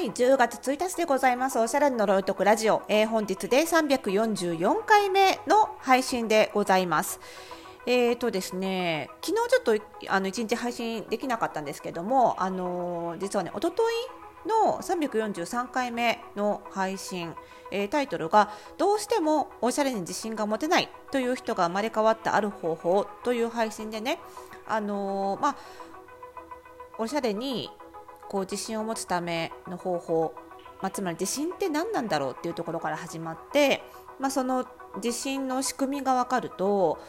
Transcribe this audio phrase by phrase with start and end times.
[0.00, 1.58] はい10月1日でございます。
[1.58, 7.20] おしゃれの呪いとくラジオ、えー、本日で344回目の配信でございます。
[7.84, 13.94] えーとですね、昨日ちょっとあの1日配信できなかったんですけども、あのー、実はね、おととい
[14.46, 17.34] の343回目の配信、
[17.70, 24.18] えー、タイトルが「どうしてもおしゃれに自信が持てないという人が生まれ変わったある方法」という配信でね、
[24.66, 25.56] あのー、まあ、
[26.96, 27.68] おしゃれに
[28.30, 30.34] こう自信を持つための方法、
[30.80, 33.82] まあ、つまり自信って何なんだろうっていうところから始まって、
[34.20, 34.64] まあ、その
[35.02, 37.00] 自信の仕組みが分かると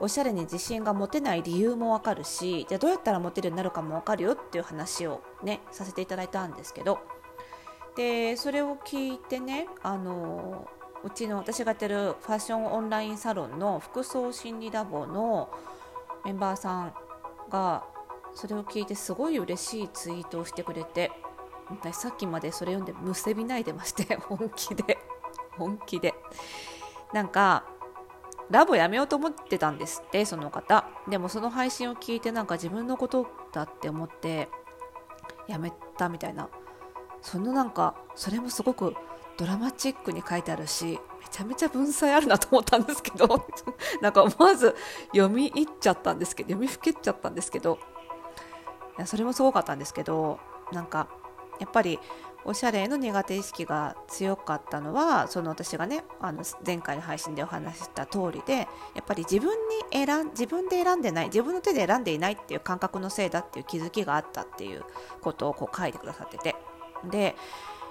[0.00, 6.98] おしゃれに自信が持てない理由も分かるしじゃあどうやったら持てるようになるかも分かるよっていう話をねさせていただいたんですけど。
[7.96, 10.68] でそれを聞いてねあの
[11.02, 15.50] うちの私がやってるファッションオンラインサロンの服装心理ラボの
[16.24, 16.94] メンバーさん
[17.50, 17.84] が
[18.34, 21.10] それを聞いてすごい嬉しいツイートをしてくれて
[21.68, 24.98] 私さっきまでそれ読んでむせびないでまして 本気で
[25.56, 26.14] 本気で。
[27.12, 27.64] なんか
[28.50, 30.88] ラボやめようと思ってたんですってその方。
[31.08, 34.48] でもその配信を聞いてなんか自分のことだって思って
[35.46, 36.48] やめたみたいな。
[37.22, 38.94] そのなんかそれもすごく
[39.36, 43.46] ドラマチックに書いてあるしめちゃめちゃ文才あるなと思ったんですけど
[44.02, 44.74] なんか思わず
[45.14, 47.78] 読み入っちゃったんですけど読みふけっちゃったんですけど
[48.98, 50.38] やそれもすごかったんですけど
[50.72, 51.08] なんか
[51.58, 51.98] やっぱり
[52.44, 58.66] おしゃれの苦手意識が強かったのはその私がねあの前回の配信でお話しした通りでや
[59.00, 64.84] っぱり自分に選ん自分で選んでない自分の手で選んでいないっていう感覚のせいだっていう気づきがあったっていう
[65.20, 66.56] ことをこう書いてくださってて
[67.10, 67.36] で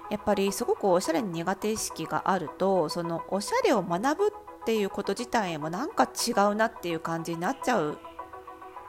[0.10, 4.30] やっぱりすごくおしゃれに苦手意識があるとそのおしゃれを学ぶっ
[4.66, 8.00] ていうこと自体もなんか違うなっていう感じになっちゃう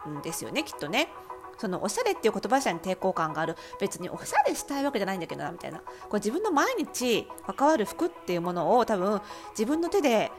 [0.08, 1.08] んですよねきっとね。
[1.60, 3.54] そのおしゃれっていう言葉自体に抵抗感がある。
[3.78, 5.80] 別におしゃれしたいわけじゃないんだけどなみたいな。
[5.80, 5.84] こ
[6.14, 10.32] れ自分の毎日関わる服っていうものを多分自分の手で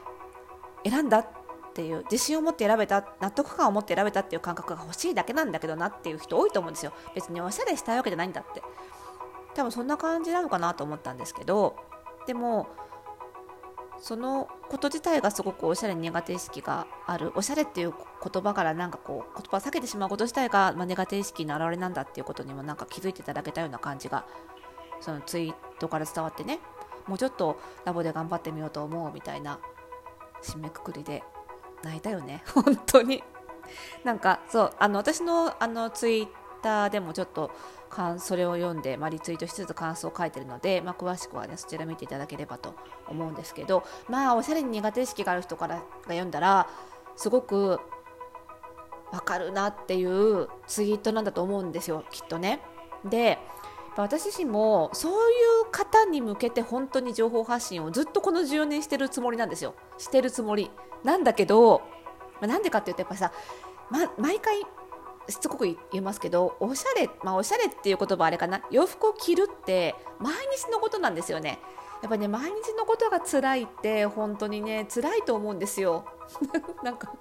[0.84, 1.26] 選んだっ
[1.74, 6.92] ていう自信を持って選べた納得感を持って選べたっていう感覚が欲しいだけなんだけどなっていう人多いと思うんですよ。
[7.14, 8.60] 別におしゃれしたいわけじゃないんだって。
[9.54, 11.76] 多分そんな感じなのかなと思ったんですけど。
[12.26, 12.68] でも
[14.02, 17.32] そのこと自体がすごくおしゃれに苦手意識がある。
[17.36, 24.26] おしゃれっていう言葉からなんかこう言葉を避けてしまうこと自体が、まあ、苦手意識の表れなんだっていうことにもなんか気づいていただけたような感じが
[25.00, 26.58] そのツイートから伝わってね。
[27.06, 29.60] もうちょっとラボで頑張ってみようと思うみたいな
[30.42, 31.22] 締めくくりで
[31.84, 32.42] 泣いたよね。
[32.52, 33.22] 本当に。
[34.02, 36.28] なんかそうあの私のあのツイッ
[36.62, 37.50] ターでもちょっと
[38.18, 42.74] それを読んで、まあ、リツイートしつつ感想を書いてるので、まあ、詳しくはねそちら見ていただければと
[43.06, 46.68] 思うんですけどまあおしゃれに苦手意識がある人からが読んだら
[47.16, 47.80] すごく
[49.12, 52.60] わかるなっていうツイートなんだと思うんですよきっとね。
[53.04, 53.38] で
[53.96, 55.34] 私自身もそうい
[55.68, 60.70] う方に向けて本当に情報発信をずっとこの14年してるつもりなんですよしてるつもり
[61.04, 61.82] なんだけど、
[62.40, 63.32] まあ、なんでかっていうとやっぱさ、
[63.90, 64.62] ま、毎回
[65.28, 68.62] しつこく言いますけどおしゃれ、まあ、おしゃれっていう言葉あれかな。
[68.70, 71.58] 洋服を着るって毎日のことなんですよね。
[72.02, 76.04] やっぱね毎日のことが辛いって本当にね辛いと思うんですよ。
[76.82, 77.12] なんか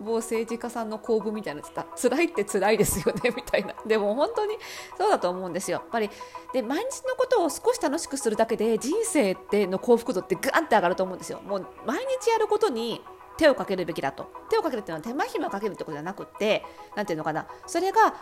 [0.00, 1.86] 某政治家さんの公文みたいなった。
[1.96, 3.74] 辛いって辛いですよね みたいな。
[3.86, 4.58] でも本当に
[4.98, 5.78] そうだと思うんですよ。
[5.78, 6.10] やっぱり
[6.52, 11.40] で毎日のことを少し楽しくするだけで人生っての幸福度ってガンって上がると思うんですよ。
[11.42, 13.02] もう毎日やることに
[13.36, 14.30] 手をかけるべきだと。
[14.50, 16.64] 手をかけるっていうのは手間暇かけるってことじゃなくて
[16.96, 17.46] 何ていうのかな。
[17.66, 18.14] それが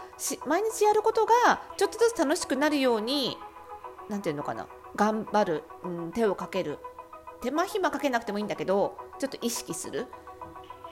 [0.46, 3.36] 毎日やることがちょっとずつ楽しくなるように
[4.08, 4.66] 何ていうのかな。
[4.96, 6.78] 頑張る、うん、手をかける。
[7.42, 10.06] 手間暇かけなくてもいいんだけどちょっと意識する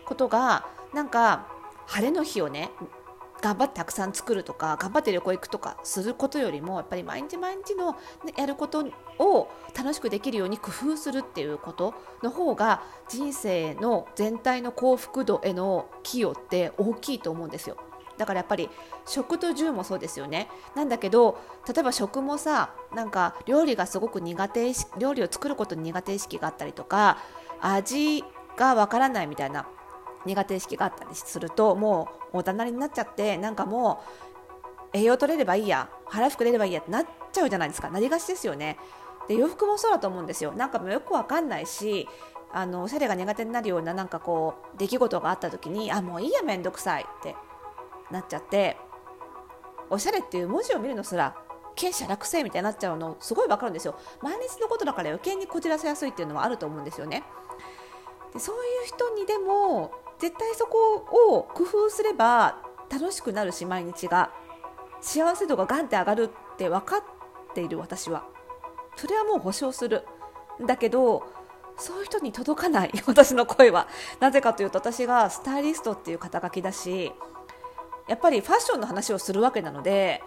[0.06, 1.46] ことがなんか
[1.86, 2.70] 晴れの日をね
[3.40, 7.96] 頑張ってたくさん作るとか頑張って旅行行くとかすることよりもやっぱり毎日毎日の、
[8.36, 8.84] やること
[9.18, 17.76] を楽しくできるように工夫するっていうことの方が人生の全体の幸福度への寄与って大きいと思うんですよ。
[18.16, 18.68] だからやっぱり
[19.06, 21.38] 食と住もそうですよねなんだけど
[21.72, 27.18] 例えば食もさなんか料理がすごく苦手料理を作ることに苦手意識があったりとか
[27.60, 28.24] 味
[28.56, 29.68] がわからないみたいな
[30.28, 34.02] 苦手意識があったりするともう大人になっちゃってなんかも
[34.94, 37.90] う栄養取れればいいや腹膨れればいいやってなっちゃうじゃないですか。
[37.90, 38.78] なりがちですよね。
[39.28, 40.52] で洋服もそうだと思うんですよ。
[40.52, 42.08] なんかもよくわかんないし
[42.52, 47.34] あのおしゃれが苦手になるようななんかこう出来事があった時にあもういいやめんどくさいって
[48.10, 48.78] なっちゃって
[49.90, 51.34] おしゃれっていう文字を見るのすら
[51.74, 53.96] 経社楽性みたいになっちゃうのすごいわかるんですよ。
[54.22, 57.22] 毎日のことだから余計にこじらせやすいっていうのはあると思うんですよね。
[58.32, 60.96] でそういう人にでも絶対そこ
[61.36, 62.58] を工夫すれば
[62.90, 64.32] 楽しくなるし毎日が。
[65.00, 67.02] 幸せ度がガンって上がるって分かっ
[67.54, 68.24] ている私は。
[68.96, 70.04] それはもう保証する。
[70.66, 71.22] だけど
[71.76, 72.92] そういう人に届かない。
[73.06, 73.86] 私の声は。
[74.20, 77.12] なぜかというと私がスタイリストっていう肩書きだし
[78.08, 80.22] やっぱりファッションの話をするわけなので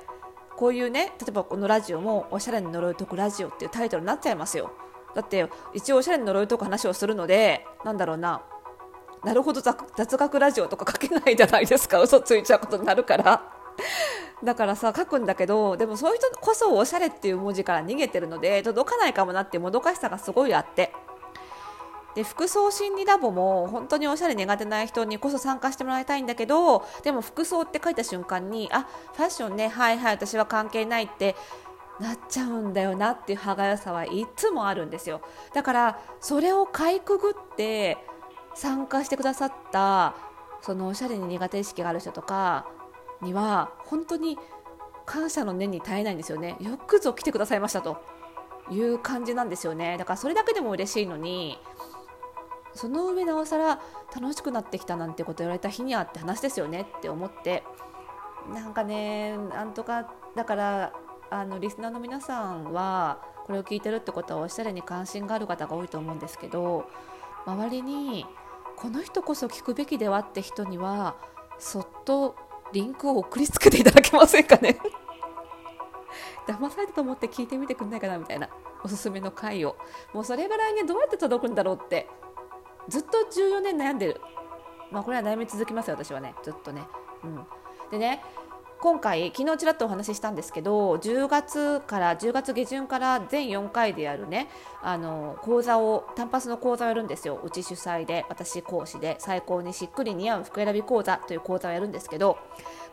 [0.55, 4.71] こういうね例えばこのラジオも「おしゃれに呪い解くラジオ」っていうタイトルになっちゃいますよ。
[5.13, 8.41] だって一応おしゃれに呪い解く話をするのでなんだろうな。
[9.23, 11.99] なるほど雑学ラジオとか書けないじゃないですか。
[12.01, 13.41] 嘘ついちゃうことになるから。
[14.43, 20.93] だからさ書くんだけどでもそういう人こそおしゃれっていう文字から逃げてるので届かないかもなってもどかしさがすごいあって。
[22.15, 31.37] で服装心理ラボも本当におしゃれ苦手な人にこそ参加してもらいたいんだけどでも服装って書いた瞬間にあファッションねはいはい私は関係ないって
[32.01, 35.21] なっちゃうんだよなっていう歯がゆさはいつもあるんですよ。
[35.53, 37.97] だからそれをかいくぐって
[38.55, 40.15] 参加してくださった
[40.61, 42.67] そのおしゃれに苦手意識がある人とか
[43.21, 44.37] には本当に
[45.05, 46.55] 感謝の念に耐えないんですよね。
[46.59, 47.97] よくぞ来てくださいましたと
[48.69, 49.97] いう感じなんですよね。
[49.97, 51.57] だからそれだけでも嬉しいのに
[52.73, 53.81] その上なおさら
[54.15, 56.87] 楽しくなってきたなんてこと言われた日にはって話ですよね。
[56.97, 57.63] って思って
[58.53, 60.93] なんかねなんとかだから
[61.29, 66.85] あのリスナーの皆さんはこれを聞いてるってことはおしゃれに関心がある方が多いと思うんですけど
[67.45, 68.25] 周りに
[68.81, 71.15] この人こそ聞くべきではって人には
[71.59, 72.35] そっと
[72.73, 74.79] リンクを送りつけていただけませんかね？
[76.47, 78.49] 騙されたと思って聞いてみてくれないかなみたいな
[78.83, 79.75] おすすめの回を。
[80.13, 82.09] もうそれが来年どうやって届くんだろうって。
[82.87, 84.21] ずっと14年悩んでる。
[84.89, 86.33] まあこれは悩み続きますよ私はね。
[86.41, 86.87] ずっとね。
[87.23, 87.47] うん。
[87.91, 88.23] でね
[88.81, 94.49] 今回昨日ちらっとお話ししたんですけど10月から10月下旬から全4回でやるね
[94.81, 97.39] あの講座を単発の講座をやるんですよ。
[97.43, 102.39] うち主催で私講師で最高にしっくり似合う服選び講座という講座をやるんですけど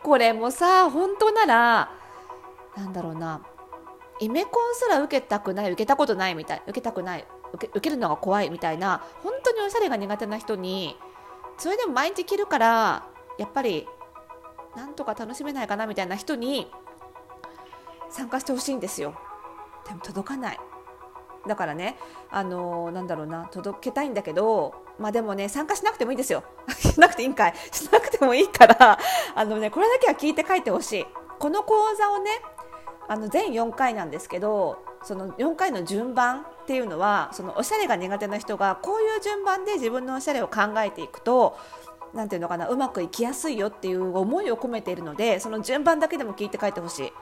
[0.03, 1.91] これもさ本当なら
[2.77, 3.41] なんだろうな
[4.21, 7.25] イメコンすら受けたくない受けたことないみたい受けたくない
[7.55, 10.99] 受け受けるのが怖いみたいな本当におしゃれが苦手な人に
[11.57, 13.07] それでも毎日着るから
[13.39, 13.89] やっぱり
[14.79, 16.71] なんとか楽しめないかなみたいな人に
[18.11, 19.13] 参加してほしいんですよ。
[19.89, 20.59] でも届かない。
[21.49, 21.97] だからね
[22.31, 26.45] あのー、なんだろうな届けたいんだけどまあでもね参加しなくてもいいんですよ。
[26.79, 27.55] しなくていいんかい。
[27.73, 28.99] しなくてもいいから
[29.35, 31.07] あのねこれだけは聞いて書いてほしい。
[31.41, 32.31] この講座をね
[33.09, 41.57] あの全4回なんですけどその4回の順番っていうのはそのおしゃれが苦手な人がこういう順番で自分のおしゃれを考えていくと
[42.15, 47.13] なんていうのかなうまくいきやすいよっていう思いを込めているのでその順番だけでも聞いて書いてほしい。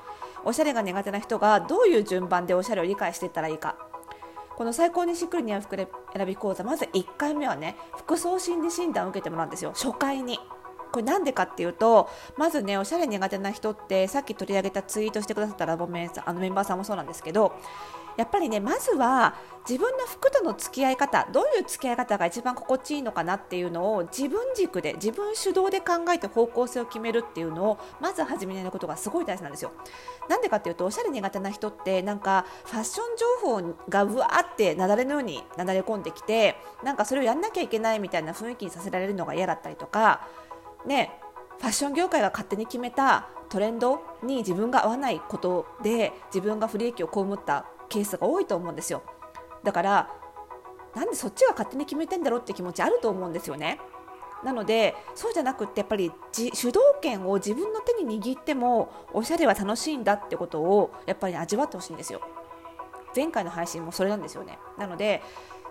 [0.44, 3.76] おしゃれが苦手な人がどういう順番でおしゃれを理解していったらいいか。
[4.56, 9.72] この最高にしっくり似合う服選び講座まず1回目はね服装心理診断を受けてもらうんですよ。
[9.72, 10.38] 初回に。
[10.92, 12.08] これなんでかっていうと
[12.38, 17.52] まずねおしゃれ苦手な人ってさっき取り上げたツイートしてくださったラボメンあのメンバーさんもそうなんですけど
[18.16, 19.34] やっぱりねまずは
[19.68, 29.72] 自分の服との付き合い方どういう付き合い方が一番心地いいのかなっていうのを自分軸で自分主導で考えて方向性を決めるっていうのをまず始めないことがすごい大事なんですよ。
[30.28, 40.26] なんでかっていうとおしゃれ苦手な人ってなんかファッション情報がうわーって雪崩のようになだれ込んできてなんかそれをやんなきゃいけないみたいな雰囲気にさせられるのが嫌だったりとか
[40.86, 41.10] ね
[41.58, 49.02] ファッション業界が勝手に決めたトレンドに自分が合わないことで自分が不利益を被ったケースが多いと思うんですよ。
[49.64, 50.10] だから
[50.94, 53.80] なんでそっちが勝手に決めてんだろうって気持ちあると思うんですよね。
[54.42, 62.20] なのでそうじゃなくってやっぱり主導権を自分の手に握ってもおしゃれは楽しいんだってことをやっぱり味わってほしいんですよ。
[63.14, 64.58] 前回の配信もそれなんですよね。
[64.78, 65.22] なので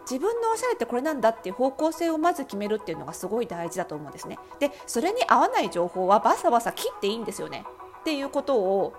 [0.10, 4.38] 自分のおしゃれってこれなんだっていう方向性をまず決めるっていうのがすごい大事だと思うんですね。
[4.60, 7.66] でそれに合わない情報はバサバサ切っていいんですよね。
[8.02, 8.94] っていうことを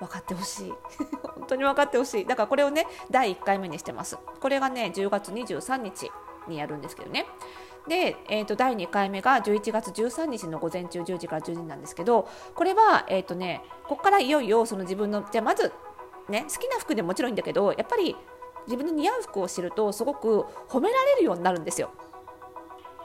[0.00, 0.72] 分かってほしい
[1.36, 6.10] 本当に分かってほしいだからこれをね第1回目にしてますこれがね10月23日
[6.48, 7.26] にやるんですけどね
[7.86, 15.72] で、えー、と第2回目が11月13日の午前中10時から10時なんですけどこれは、えーとね、ここからいよいよその自分のじゃあまず、
[16.28, 18.16] ね、好きな服でもちろんいいんだけどやっぱり
[18.66, 21.90] 自分の似合う服を知るとすごく褒められるようになるんですよ。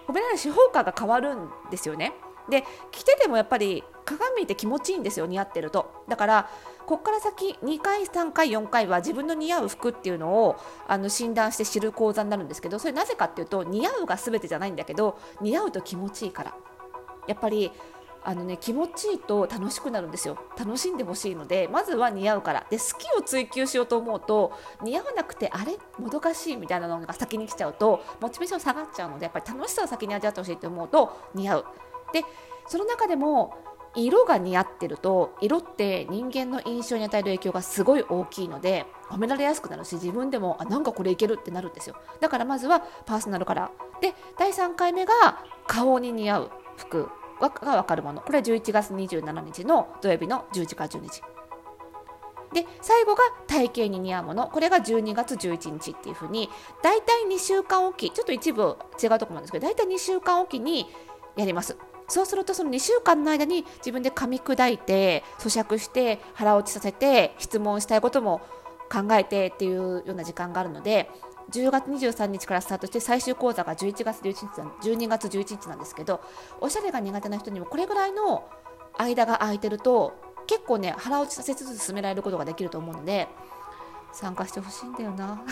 [0.07, 2.13] 褒められる手法価が変わるんですよね。
[2.49, 6.05] で着ててもやっぱり鏡見て気持ちいいんですよ似合ってると。
[6.07, 6.49] だから
[6.85, 10.55] ここから先2回3回4回は自分の似合う服っていうのを
[10.87, 16.55] あの診断して知る講座になるんですけどそれなぜかっていうと似合うが全てじゃないんだけど似合うと気持ちいいから。
[17.27, 17.71] やっぱり
[18.27, 20.37] あのね気持ちいいと楽しくなるんですよ。
[20.57, 22.65] 楽しんでほしいのでまずは似合うから。
[22.69, 25.77] で好きを追求しようと思うと似合わなくてあれ？
[25.99, 31.65] もどかしいみたいなのが先に来ちゃうとモチベーション下がっちゃうのでやっぱり楽しさを先に味わってほしいと思うと似合う。
[32.13, 32.23] で
[32.67, 33.57] その中でも
[33.95, 41.95] 色が似合ってると色って人間の印象に与える影響がすごい大きいので褒められやすくなるし自分でもあなんかこれいけるってなるんですよ。
[42.19, 44.01] だからまずはパーソナルカラー。
[44.01, 45.13] で第3回目が
[45.67, 47.09] 顔に似合う服。
[47.39, 48.21] が分かるもの。
[48.21, 51.21] これは11月27日の土曜日の10時から12時。
[52.53, 54.47] で最後が体型に似合うもの。
[54.47, 56.49] これが12月11日っていうふうに
[56.81, 60.87] 大体2週間おきちょっと一部違うところなんですけど大体2週間おきに
[61.35, 61.77] やります。
[62.07, 68.41] そうするとその2週間の間に自分で噛み砕いて咀嚼して腹落ちさせて質問したいことも
[68.91, 71.09] 考えてっていうような時間があるので
[71.51, 74.33] 10月23日からスタートして最終講座が11月11
[74.81, 76.21] 日12月11日なんですけど
[76.59, 78.47] おしゃれが苦手な人にもこれぐらいの
[78.97, 80.13] 間が空いてると
[80.47, 83.27] 結構ね腹落ちさせつつ進められることができると思うので
[84.11, 85.43] 参加してほしいんだよな。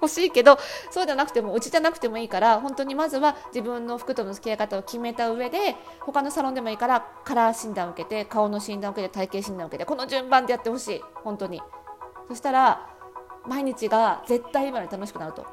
[0.00, 0.58] 欲しいけど
[0.90, 11.02] そうじゃなくてもうちじゃなくてもいいから本当にまずは自分の服との付き合い方を決めた上で他のサロンでもいいからカラー診断を受けて顔の診断を受けて体型診断を受けてこの順番でやってほしい。
[11.24, 11.60] 本当に。
[12.28, 12.86] そしたら
[13.46, 15.46] 毎日が絶対今より楽しくなると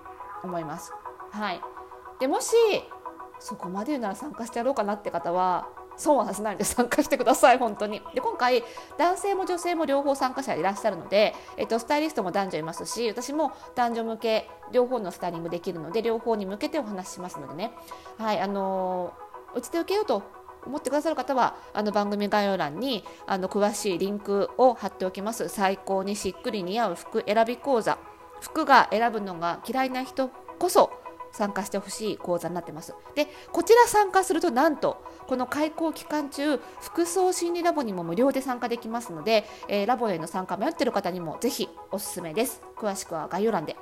[0.44, 0.92] 思います。
[1.32, 1.62] はい。
[2.20, 2.56] でもし
[3.40, 8.02] そこまで言うなら参加してやろうかなって方は損はさせないので参加してください、本当に。
[8.14, 8.64] で今回、
[8.98, 17.72] 男性も女性も両方参加者いらっしゃるので、えっと、スタイリストも男女いますし、私も男女向け、両方のスタイリングできるので、両方に向けてお話ししますのでね、
[18.18, 20.24] はい、あのー、うちで受けようと
[20.66, 25.48] 思ってくださる方はあの番組概要欄にあの詳しいリンクを貼っておきます。
[25.48, 27.98] 最高にしっくり似合う服選び講座。
[28.42, 30.92] 服が選ぶのが嫌いな人こそ
[31.36, 32.96] 参加してほしい講座になってます。
[33.14, 42.62] で、こちら参加するとなんと、この開講期間中、服装心理ラボにも無料で参加できますので、えー、ラボへの参加迷っている方にもぜひおすすめです。
[42.78, 43.76] 詳しくは概要欄で